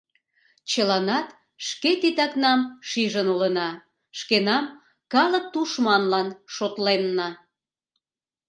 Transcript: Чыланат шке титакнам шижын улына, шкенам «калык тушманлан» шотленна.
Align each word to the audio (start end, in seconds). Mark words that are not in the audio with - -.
Чыланат 0.71 1.27
шке 1.67 1.91
титакнам 2.01 2.61
шижын 2.89 3.27
улына, 3.33 3.69
шкенам 4.19 4.65
«калык 5.13 5.45
тушманлан» 5.53 6.27
шотленна. 6.55 7.29